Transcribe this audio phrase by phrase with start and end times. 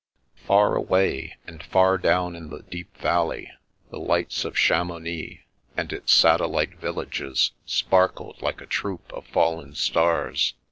[0.47, 3.51] Far away, and far down in the deep valley,
[3.91, 5.43] the lights of Chamounix
[5.77, 10.55] and its satellite villages spar kled like a troupe of fallen stars.